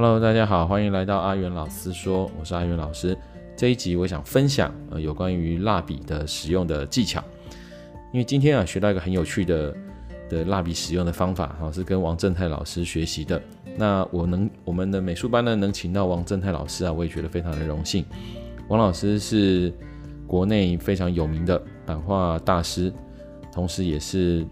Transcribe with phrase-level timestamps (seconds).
[0.00, 3.18] Hello，大家好，欢迎来到阿元老师说，我是阿元老师。
[3.56, 7.20] 这一集我想分享呃有关于蜡笔的使用的技巧，
[8.12, 9.74] 因为今天啊学到一个很有趣的
[10.30, 13.42] 的蜡笔使用的方法，哈，是跟王正泰老师学习的。
[13.76, 18.04] 那我能我们的美术班呢能请到王正泰老师啊，我也觉得非常的荣幸。
[18.68, 19.74] 王老师是
[20.28, 22.92] 国内非常有名的版画大师，
[23.50, 24.46] 同时也是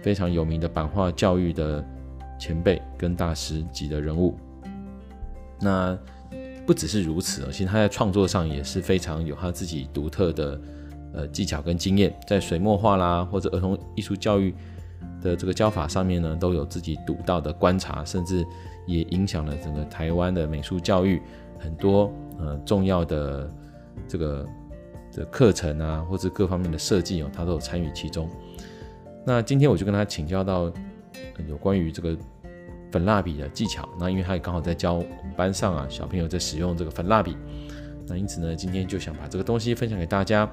[0.00, 1.84] 非常有名的版画教育的
[2.40, 4.34] 前辈跟大师级的人物。
[5.60, 5.98] 那
[6.66, 10.60] 不只是如此，其实他在创作上也是非常有他自己独特的
[11.14, 14.54] 呃技巧跟经验，在水墨画啦或者儿童艺术教育
[15.22, 18.44] 的这个教法上面呢，都有自己独到的观察，甚至
[18.86, 21.22] 也影响了整个台湾的美术教育
[21.58, 23.50] 很多呃重要的
[24.06, 24.46] 这个
[25.12, 28.28] 的课程啊，或者各方面的设计哦，他都有参与其中。
[29.24, 30.72] 那今天我就跟他请教到
[31.48, 32.16] 有关于这个。
[32.90, 37.36] 粉蜡笔的技巧，那因为他也刚好在教我们班上啊小朋友在使用这个粉蜡笔，
[38.06, 40.50] 那因此呢，今天就想把这个东西分享给大家。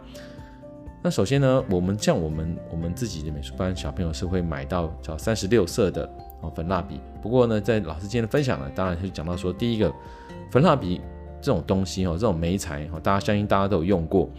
[1.01, 6.03] 那首先呢，我们像我们我们自己的美术班小朋友是会买到叫三十六色的
[6.41, 6.99] 哦粉蜡笔。
[7.21, 9.93] 不过呢，在老师今天的分享呢，当然是讲到说，第一个
[10.51, 10.99] 粉蜡笔
[11.39, 14.29] 这种东西哦，这种媒材哦，大家相信大家都有用过，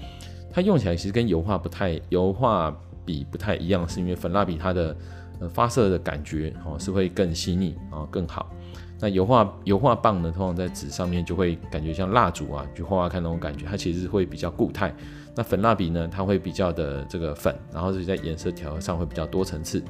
[0.51, 4.95] 它用起来其实跟油画不太油画笔不太一样，是因为粉蜡笔它的。
[5.39, 8.51] 呃，发射的感觉哦是会更细腻啊，更好。
[8.99, 14.95] 那油画油画棒呢，通常在纸上面就会感觉像蜡烛啊，去画画看那种感觉，它其实会比较固态。
[15.35, 19.81] 那粉蜡笔呢，它会比较的这个粉，然后是在颜色调和上会比较多层次。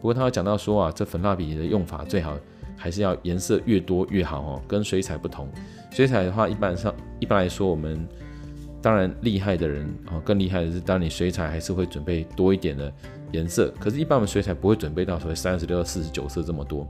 [0.00, 2.36] 不过他有讲到说啊，这粉蜡笔的用法最好
[2.76, 5.48] 还是要颜色越多越好哦，跟水彩不同。
[5.92, 8.04] 水彩的话，一般上一般来说，我们
[8.82, 12.92] 当然厉害的人啊，更厉害的是，当你水彩还是会准备多一点的。
[13.34, 16.86] 颜色，可是，一般我们水彩不会准备到所谓三十六四十九色这么多。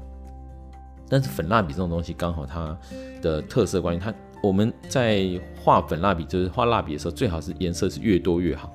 [1.08, 2.76] 但是粉蜡笔这种东西，刚好它
[3.22, 5.26] 的特色关于它，我们在
[5.62, 8.70] 画粉蜡笔，就是画蜡笔的时候，最好是颜色是越多越好。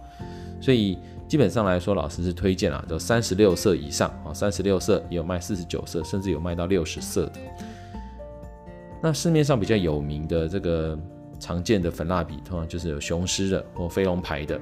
[0.59, 0.97] 所以
[1.27, 7.39] 基本上来说，老师是推荐啊，就三十六色以上啊，三十六色也有卖四十九色，甚至有卖到六十色的。
[9.01, 10.97] 那市面上比较有名的这个
[11.39, 14.59] 常见的粉蜡笔，通常就是有雄狮的或飞龙牌的。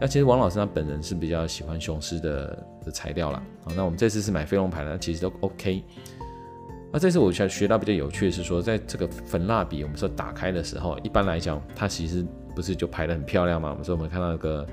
[0.00, 3.42] 那其实王老师他本人是比较喜欢雄狮的的材料啦。
[3.64, 5.84] 啊，那我们这次是买飞龙牌的，其实都 OK。
[6.90, 13.70] 那这次我学学到比较有趣的是说，在这个粉蜡笔我们说打开的时候，一般来讲它其实不是就排得很漂亮嘛？
[13.70, 14.66] 我们说我们看到那个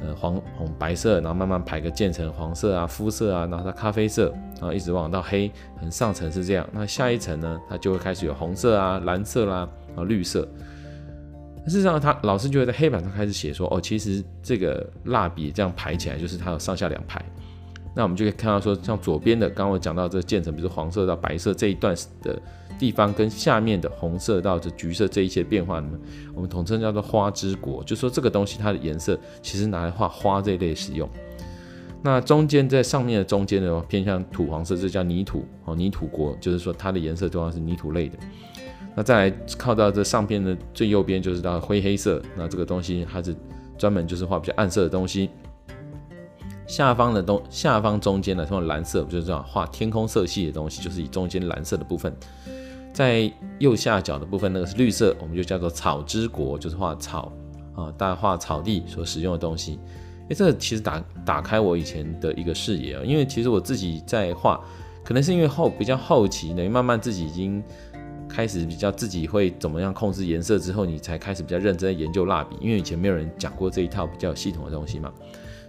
[0.00, 6.66] 呃黄红白色，然后慢慢排个渐层黄色啊、肤色啊，然后它咖啡色，然后一直往到黑，很上层是这样。
[6.72, 10.48] 那下一层呢，它就会开始有红色啊、蓝色啦、啊绿色。
[11.68, 17.20] 事实上，他老师就会在黑板上开始写说：“哦，其实这个蜡笔这样排起来，就是它有上下两排。
[17.94, 22.40] 那我们就可以看到说，像左边的，刚刚我讲到这个渐层，比如说黄色到白色这一段的
[22.78, 25.98] 地方，跟下面的红色到这橘色这一些变化，呢，
[26.34, 31.08] 我们统称叫做花之国，就说这个东西它的颜色其实拿来画花这一类使用。
[32.02, 38.16] 那中间在上面的中间的偏向土黄色，这叫泥土哦，泥土国，就是说它的颜色通常是泥土类的。”
[38.96, 43.36] 那再来靠到这上边的最右边就是到灰黑色，那这个东西它是
[43.76, 45.28] 专门就是画比较暗色的东西。
[46.66, 52.10] 下方的东下方中间的这种蓝色，就是这样画天空色系的东西，就是以中间蓝色的部分。
[52.94, 57.30] 在右下角的部分，那个是绿色，我们就叫做草之国，就是画草
[57.74, 59.78] 啊，大家画草地所使用的东西。
[60.30, 64.58] 哎，这个其实打打开我以前的一个视野啊，因为其实我自己在画，
[65.04, 67.62] 可能是因为后比较后期，等于慢慢自己已经。
[68.36, 75.10] 开始比较自己会怎么样控制颜色之后，你才开始比较认真研究蜡笔，因为以前没有人讲过这一套比较系统的东西嘛。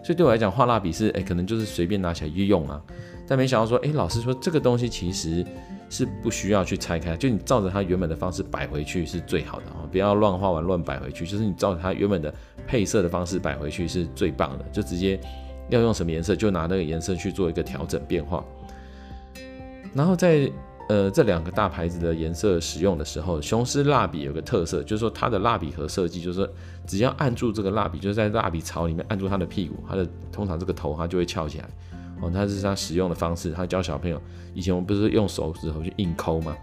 [0.04, 2.84] 所以对我来讲，画蜡笔是哎，可能就是随便拿起来一用啊。
[3.26, 5.46] 但没想到说，哎，老师说这个东西其实
[5.90, 11.26] 是不需要去拆开，就你照着它原本的方式摆回去是最好的啊，不要乱画完乱摆回去。
[11.26, 12.34] 就是你照着它原本的
[12.68, 15.18] 配色的方式摆回去是最棒的，就直接
[15.70, 18.44] 要用什么颜色就拿那个颜色去做一个调整变化，
[19.94, 20.52] 然后再。
[20.90, 26.50] 呃，这两个大牌子的颜色使用的时候，雄狮蜡笔有个特色，就是说它的蜡笔盒设计，就是说
[26.86, 31.70] 只要按住这个蜡笔，就是在蜡笔槽里面按住它的屁股，它的通常这个头它就会翘起来。
[32.22, 33.52] 哦，它是它使用的方式。
[33.52, 34.22] 它教小朋友，
[34.54, 36.56] 以前我们不是用手指头去硬抠吗？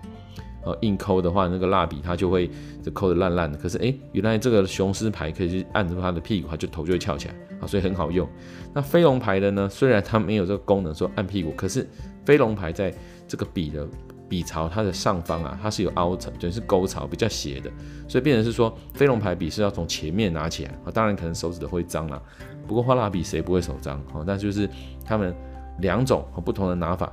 [0.64, 2.50] 哦，硬抠的话，那个蜡笔它就会
[2.82, 3.58] 就抠得烂烂的。
[3.58, 8.26] 可是哎，原来这个雄狮牌可以去按住它的屁股，它就头就会翘起来，啊，所以很好用。
[8.72, 11.86] 那飞龙牌的呢，虽然它没有这个功能说按屁股，可是
[12.24, 12.90] 飞龙牌在
[13.28, 13.86] 这个笔的。
[14.28, 17.70] 笔槽它的上方啊，它是有凹槽，就是沟槽比较斜的，
[18.08, 22.20] 所以变成是说飞龙牌笔是要从前面拿起来啊，当然可能手指都会脏啦，
[22.66, 24.02] 不过画蜡笔谁不会手脏？
[24.12, 24.68] 哦，那就是
[25.04, 25.34] 他们
[25.78, 27.12] 两种不同的拿法。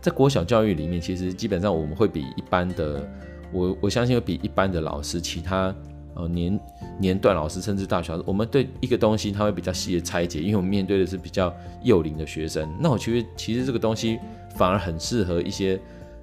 [0.00, 3.08] 在国小教育里面，其实基本上我们会比一般的，
[3.52, 5.74] 我我相信会比一般的老师，其他
[6.14, 6.60] 呃年
[6.98, 12.68] 年段老师甚至大小，我们对一个东西他会比较细的拆解，因为我们面对的是比较幼龄的学生。
[12.78, 14.18] 那我其实其实这个东西
[14.54, 15.78] 反而很适合一些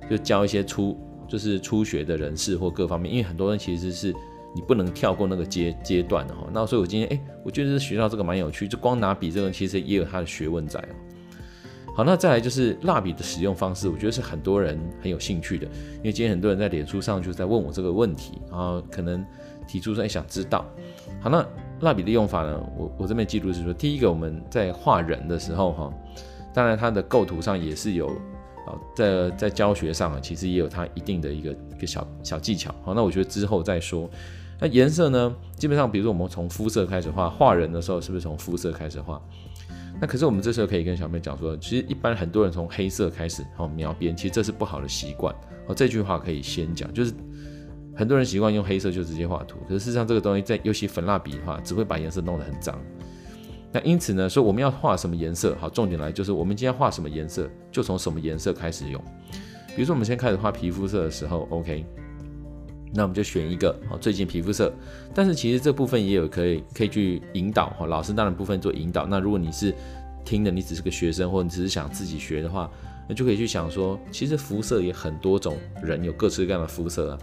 [0.10, 0.98] 就教一些初
[1.28, 4.14] 就是初学的人士或各方面，因为很多人其实是。
[4.54, 10.92] 你不能跳过那个阶阶段的哈，那所以我今天哎，我觉得学到这个蛮有趣，就光拿笔这个其实也有它的学问在哦。
[11.96, 15.66] 好，那再来就是蜡笔的使用方式，我觉得是很多人很有兴趣的，
[16.00, 19.26] 因为今天很多人在脸书上就在问我这个问题，然后可能
[19.66, 20.66] 提出说想知道。
[21.22, 21.48] 好，那
[21.80, 25.94] 蜡笔的用法呢，我我这边记录是说，第一个我们在画人的时候哈，
[26.54, 28.08] 当然它的构图上也是有
[28.66, 32.74] 啊，在在教学上啊，其实也有它一定的一个一个小小技巧。
[32.84, 34.10] 好，那我觉得之后再说。
[34.60, 35.36] 那颜色呢？
[35.56, 39.20] 基本上，比如说我们从肤色开始画，画人的时候是不是从肤色开始画？
[40.00, 45.34] 那可是我们这时候可以跟小妹讲说，其实一般很多人从黑色开始哦描边，其实这是不好的习惯
[45.68, 45.74] 哦。
[45.74, 47.12] 这句话可以先讲，就是
[47.96, 52.80] 很多人习惯用黑色就直接画图，可是事实上这个东西在尤其粉蜡笔的话，只会把颜色弄得很脏。
[53.74, 55.56] 那因此呢，说我们要画什么颜色？
[55.60, 59.02] 好，重点来就是我们今天画什么颜色，就从什么颜色开始用。
[59.76, 61.86] 比如说我们先开始画皮肤色的时候，OK。
[62.94, 64.74] 那我们就选一个哦，最近皮肤色，
[65.14, 69.06] 但是其实这部分也有可以可以去引导哈，老师当然部分做引导。
[69.06, 69.74] 那如果你是
[70.26, 72.70] 听的，你只是个学生，或者你只是想自己学的话，
[73.08, 77.18] 那就可以去想说，其实肤色也很多种人有各式各样的肤色啊。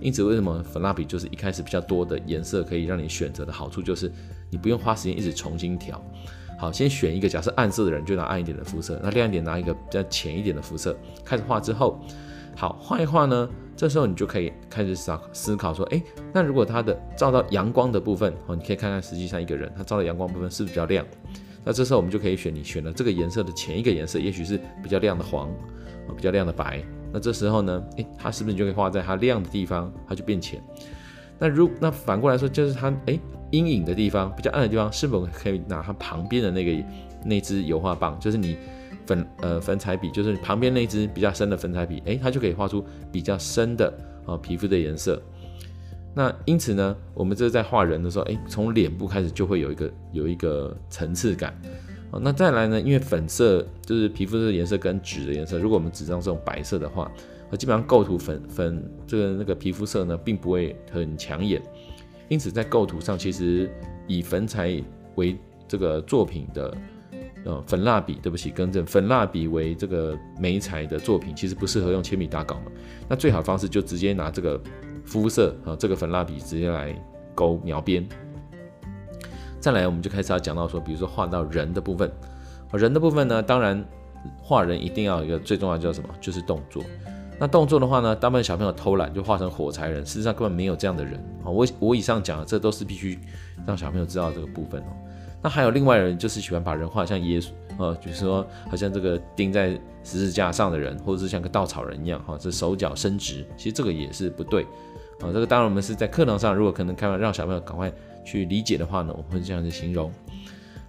[0.00, 4.08] 因此，为什么粉蜡笔就是一开始比较多的颜色可以让你选择的好处，就是
[4.50, 6.02] 你不用花时间一直重新调。
[6.58, 10.96] 好，先选一个，假设暗色的人就拿暗一点的肤色，那亮一点拿一个比较浅一点的肤色。
[11.24, 12.00] 开始画之后，
[12.56, 13.48] 好画一画呢。
[13.76, 16.02] 这时候你就可以开始思思考说，诶，
[16.32, 21.06] 那如果它的照到阳光的部分，哦，你可以看看实际上一个人他照到阳光部分是不是比较亮？
[21.64, 25.48] 那这时候我们就可以选你选了这个颜色的前一个颜色，也许是比较亮的黄，
[26.16, 26.82] 比较亮的白。
[27.12, 30.60] 那这时候呢，诶，它是不是就可以画在它亮的地方，它就变浅？
[31.38, 33.18] 那如那反过来说，就是它诶
[33.50, 36.84] 阴影的地方比较暗的地方，是否可以拿它旁边的那个
[37.24, 38.56] 那支油画棒，就是你。
[39.06, 43.90] 粉呃粉彩笔就是旁边那支比较深的粉彩笔，诶，它就可以画出比较深的
[44.26, 45.18] 啊、皮肤的颜色。
[46.14, 51.58] 那因此呢，我们这在画人的时候，诶，从脸部开始就会有一个有一个层次感。
[52.10, 57.10] 哦，那再来呢，因为粉色就是皮肤的颜色跟纸的颜色，如果我们纸张是用白色的话，
[57.56, 61.62] 基本上构图粉粉这个那个皮肤色呢，并不会很抢眼。
[62.28, 63.70] 因此在构图上，其实
[64.06, 64.82] 以粉彩
[65.14, 66.74] 为这个作品的。
[67.44, 72.64] 呃，粉蜡笔，对不起，更正，粉蜡笔为这个媒彩的作品，其实不适合用铅笔打稿嘛。
[73.08, 74.60] 那最好方式就直接拿这个
[75.04, 76.92] 肤色啊，这个粉蜡笔直接来
[77.36, 78.06] 勾描边。
[79.60, 82.10] 再来，我们就开始要讲到说，比如说画到人的部分，
[82.72, 83.82] 人的部分呢，当然
[84.42, 86.82] 画人一定要有一个最重要叫什么，就是动作。
[87.38, 91.14] 那动作的话呢，大部分小朋友偷懒就画成火柴人，事实上根本没有这样的人
[91.44, 91.48] 啊。
[91.48, 93.18] 我我以上讲的这都是必须
[93.66, 94.92] 让小朋友知道这个部分哦。
[95.40, 99.70] 那还有另外人，就是喜欢把人画像耶稣，呃，就是说好像这个钉在
[100.02, 104.64] 十字架上的人，或者是像个稻草人一样，哈，这手脚伸直，其实这个也是不对，
[105.20, 107.92] 啊，这个当然我们是在课堂上，如果可能开完让小朋友赶快
[108.24, 110.12] 去理解的话呢，我们会这样子形容。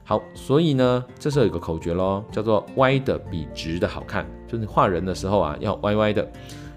[0.10, 6.28] 好，所以呢，这时候有个口诀喽，叫做歪的比直的好看，就是画人的时候啊，要歪歪的，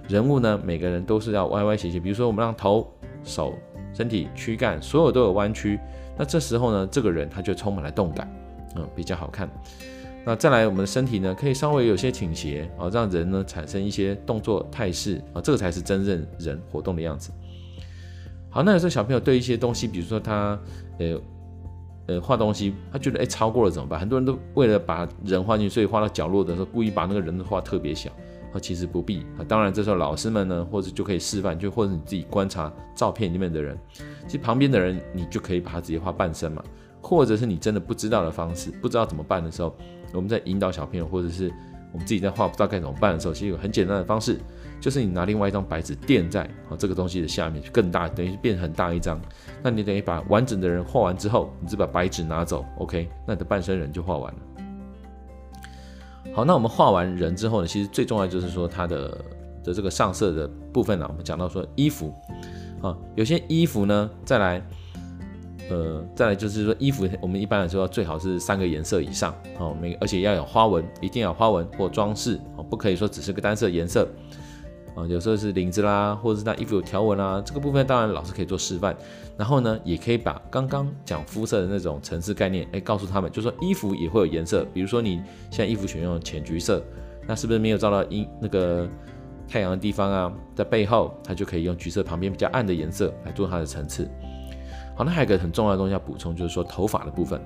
[0.06, 2.86] 人物呢，每个人都是要歪歪斜斜，比如说我们让头、
[3.24, 3.54] 手、
[3.94, 5.80] 身体、躯干所有都有弯曲。
[6.14, 8.30] 那这时候呢，这个人他就充满了动感，
[8.76, 9.48] 嗯，比较好看。
[10.26, 17.32] 那再来，我们的身体呢，可以稍微有些倾斜啊，让人呢产生一些动作态势啊，这个才是真正人活动的样子。
[18.50, 20.60] 好，那有时候小朋友对一些东西，比如说他
[20.98, 21.18] 呃
[22.06, 23.98] 呃画东西，他觉得哎超过了怎么办？
[23.98, 28.10] 很多人都为了把人画进去，所以画到角落的时候，故意把那个人画特别小。
[28.52, 29.40] 啊，其实不必啊。
[29.48, 33.78] 当然，这时候老师们呢，或者就可以示范，就或者你自己观察照片里面的人，
[34.26, 36.62] 其实旁边的人，你就可以把他直接画半身嘛。
[37.00, 39.74] 或者是你真的不知道的方式，不知道怎么办的时候，
[40.12, 41.50] 我们在引导小朋友，或者是
[41.92, 44.40] 我们自己在画不知道该怎么办的时候，其实有很简单的方式，
[44.80, 49.20] 就是你拿另外一张白纸垫在啊这个东西的下面，更大，等于变很大一张。
[49.62, 54.40] 那你等于把完整的人画完之后，你只把白纸拿走，OK，那你的半身人就画完了。
[56.34, 59.22] 好，那我们画完人之后呢，其实最重要就是说它的
[59.62, 62.14] 的这个上色的部分呢，我们讲到说衣服
[62.80, 64.62] 啊，有些衣服呢，再来，
[65.72, 74.06] 呃，再来就是说衣服，我们一般来说最好是三个颜色以上哦，每而且要有花纹，一定要有花纹或装饰哦，不可以说只是个单色颜色。
[74.94, 78.94] 啊，有时候是领子啦，或者是那衣服有条纹啦，这个部分当然老师可以做示范。
[79.38, 84.66] 然后呢，也可以把刚刚讲肤色的那种层次概念，哎，告诉他们，就说衣服也会有颜色。
[84.74, 86.84] 比如说你现在衣服选用浅橘色，
[87.26, 88.86] 那是不是没有照到阴那个
[89.48, 90.30] 太阳的地方啊？
[90.54, 94.06] 在背后，它就可以用橘色旁边比较暗的颜色来做它的层次。
[94.94, 97.40] 好，那还有一个很重要的东西要补充，就是说头发的部分。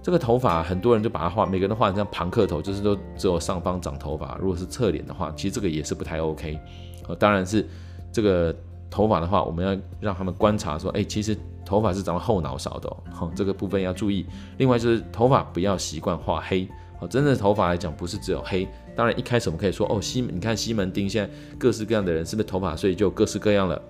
[0.00, 4.38] 这个头发很多人就把它画，每个人都画成像庞克头，就是都只有上方长头发。
[4.40, 6.58] 如果是侧脸的话，其实这个也是不太 OK。
[7.06, 7.66] 呃，当然是
[8.10, 8.54] 这个
[8.88, 14.24] 头发的话，我们要让他们观察说，哎，其实头发是长在后脑勺的哦，哦，这个部分要注意。
[14.56, 16.66] 另外就是头发不要习惯画黑。
[17.00, 18.66] 哦，真正的头发来讲，不是只有黑。
[18.96, 23.80] 当然一开始我们可以说，哦，西，你看西门町现在各式各样的人，是不是头发所以就各式各样了？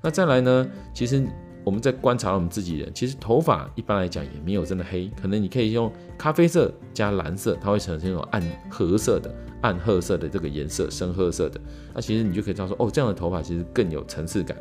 [0.00, 1.26] 那再来呢，其实。
[1.64, 11.58] 我们在观察我们自己人，其实头发一般来讲也没有真的黑，可能你可以用咖啡色加蓝色，它会呈现一种暗褐色的、暗褐色的这个颜色，深褐色的。
[11.94, 14.56] 那其实你就可以知道说，哦，这样的头发其实更有层次感。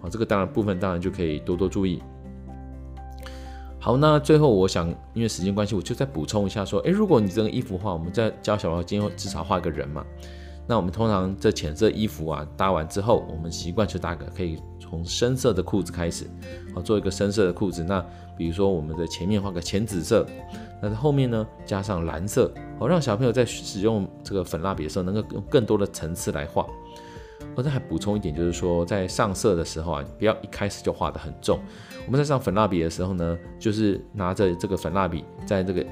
[0.00, 2.02] 好，这个当然部分当然就可以多多注意。
[3.78, 10.04] 好，那最后我想，因为时间关系，我就再补充一下说，诶，如果你这个衣服画，我们在教小朋友今天至少画一个人嘛。
[10.66, 14.58] 那我们通常这浅色衣服啊搭完之后，我们习惯就搭个可以。
[14.78, 16.28] 从深色的裤子开始，
[16.74, 17.82] 好，做一个深色的裤子。
[17.82, 18.04] 那
[18.36, 20.26] 比如说我们的前面画个浅紫色，
[20.82, 26.66] 那在后面呢加上蓝色，好，让小朋友在使用这个粉蜡笔的时候，能够用更多的层次来画。
[27.54, 31.58] 我再还补充一点，就是说在上色的时候啊，不要一开始就画得很重。
[32.04, 35.82] 我们在上粉蜡笔的时候呢，就是拿着这个粉蜡笔在这个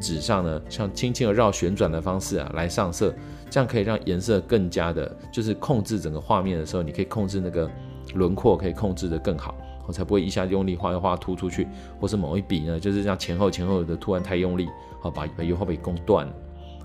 [0.00, 3.14] 纸上呢，像轻轻的绕旋转的方式啊来上色，
[3.50, 7.70] 这样可以让颜色更加的，就是控制整个画面的时候，你可以控制那个。
[8.14, 9.54] 轮廓可以控制得更好，
[9.86, 11.68] 我才不会一下用力画一画突出去，
[12.00, 14.66] 或是某一笔呢，就是这样前后前后的突然太用力，
[14.98, 16.32] 好把油画笔攻断了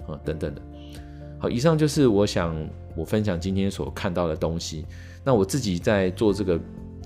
[0.09, 0.61] 啊等等的。
[1.39, 2.53] 好，以上就是我想
[2.93, 4.85] 我分享今天所看到的东西。
[5.23, 6.59] 那我自己在做这个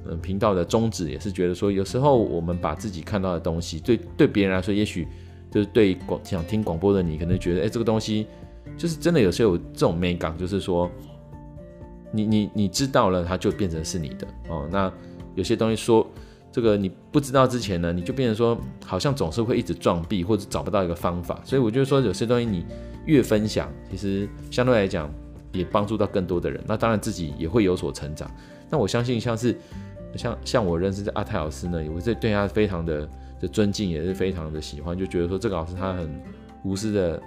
[0.10, 5.08] 嗯频道的宗旨也是觉得说，有时候我们把自己看到的东西，对对别人来说，也许
[5.51, 8.27] 就是对广想听广播的你，可能觉得哎这个东西
[8.77, 10.89] 就是真的有时候有这种美感，就是说。
[12.10, 14.66] 你你你知道了，它就变成是你的哦。
[14.72, 14.89] 那
[15.36, 16.08] 有些东西说
[16.54, 21.42] 这个你不知道之前呢，你就变成说好像总是会一直撞壁或者找不到一个方法。
[21.44, 22.66] 所以我就说有些东西你
[23.06, 25.13] 越分享，其实相对来讲
[25.51, 26.63] 也帮助到更多的人。
[26.66, 28.32] 那当然自己也会有所成长。
[28.70, 29.56] 那我相信像是
[30.16, 33.08] 像像我认识的阿泰老师呢，我是对他非常的
[33.39, 36.22] 的尊敬，也是非常的喜欢，就觉得说这个老师他很
[36.63, 37.22] 无私的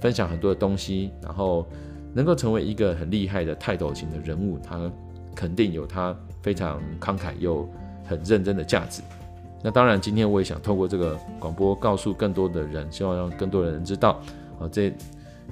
[0.00, 1.66] 分享很多的东西，然后。
[2.16, 4.88] 能够成为一个很厉害的泰斗型的人物，他
[5.34, 7.68] 肯定有他非常慷慨又
[8.04, 9.02] 很认真的价值。
[9.64, 14.20] 那当然，今天我也想透过这个广播告诉更多的人，希望让更多的人知道
[14.60, 14.94] 啊，这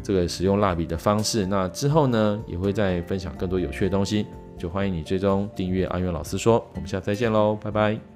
[0.04, 1.44] 这个使用蜡笔的方式。
[1.44, 6.64] 那之后呢，也会再分享更多有趣的东西，就欢迎你追踪订阅阿元老师说。
[6.74, 8.11] 我们下次再见喽，拜拜。